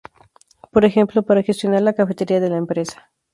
Por 0.71 0.83
ejemplo, 0.83 1.21
para 1.21 1.43
gestionar 1.43 1.83
la 1.83 1.93
cafetería 1.93 2.39
de 2.39 2.49
la 2.49 2.57
empresa. 2.57 3.11